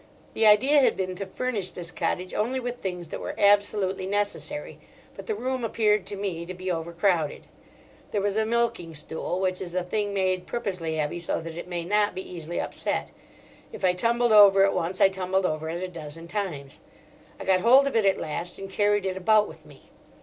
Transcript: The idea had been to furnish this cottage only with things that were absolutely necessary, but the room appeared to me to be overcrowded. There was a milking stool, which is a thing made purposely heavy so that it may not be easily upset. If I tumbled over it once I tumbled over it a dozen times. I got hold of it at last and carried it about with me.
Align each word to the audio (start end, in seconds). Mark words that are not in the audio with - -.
The 0.33 0.47
idea 0.47 0.79
had 0.79 0.97
been 0.97 1.13
to 1.17 1.27
furnish 1.27 1.69
this 1.69 1.91
cottage 1.91 2.33
only 2.33 2.59
with 2.59 2.79
things 2.81 3.09
that 3.09 3.19
were 3.19 3.35
absolutely 3.37 4.07
necessary, 4.07 4.79
but 5.15 5.27
the 5.27 5.35
room 5.35 5.63
appeared 5.63 6.07
to 6.07 6.15
me 6.15 6.43
to 6.43 6.55
be 6.55 6.71
overcrowded. 6.71 7.43
There 8.09 8.19
was 8.19 8.35
a 8.35 8.43
milking 8.43 8.95
stool, 8.95 9.39
which 9.39 9.61
is 9.61 9.75
a 9.75 9.83
thing 9.83 10.11
made 10.11 10.47
purposely 10.47 10.95
heavy 10.95 11.19
so 11.19 11.39
that 11.41 11.55
it 11.55 11.67
may 11.67 11.85
not 11.85 12.15
be 12.15 12.27
easily 12.27 12.59
upset. 12.59 13.11
If 13.71 13.85
I 13.85 13.93
tumbled 13.93 14.31
over 14.31 14.63
it 14.63 14.73
once 14.73 14.99
I 14.99 15.07
tumbled 15.07 15.45
over 15.45 15.69
it 15.69 15.83
a 15.83 15.87
dozen 15.87 16.27
times. 16.27 16.79
I 17.39 17.45
got 17.45 17.59
hold 17.59 17.85
of 17.85 17.95
it 17.95 18.07
at 18.07 18.17
last 18.17 18.57
and 18.57 18.71
carried 18.71 19.05
it 19.05 19.17
about 19.17 19.47
with 19.47 19.67
me. 19.67 19.91